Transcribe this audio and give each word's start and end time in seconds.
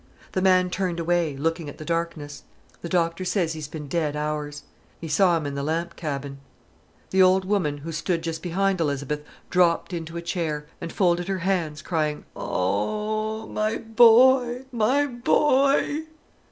The 0.31 0.41
man 0.41 0.71
turned 0.71 0.99
away, 0.99 1.37
looking 1.37 1.69
at 1.69 1.77
the 1.77 1.85
darkness: 1.85 2.41
"The 2.81 2.89
doctor 2.89 3.23
says 3.23 3.55
'e'd 3.55 3.69
been 3.69 3.87
dead 3.87 4.15
hours. 4.15 4.63
'E 4.99 5.07
saw 5.07 5.37
'im 5.37 5.45
i' 5.45 5.51
th' 5.51 5.63
lamp 5.63 5.95
cabin." 5.95 6.39
The 7.11 7.21
old 7.21 7.45
woman, 7.45 7.77
who 7.77 7.91
stood 7.91 8.23
just 8.23 8.41
behind 8.41 8.81
Elizabeth, 8.81 9.23
dropped 9.51 9.93
into 9.93 10.17
a 10.17 10.21
chair, 10.23 10.65
and 10.81 10.91
folded 10.91 11.27
her 11.27 11.37
hands, 11.45 11.83
crying: 11.83 12.25
"Oh, 12.35 13.45
my 13.45 13.77
boy, 13.77 14.65
my 14.71 15.05
boy!" 15.05 16.05